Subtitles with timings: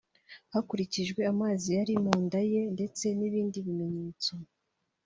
[0.53, 4.33] hakurikijwe amazi yari mu nda ye ndetse n’ibindi bimenyetso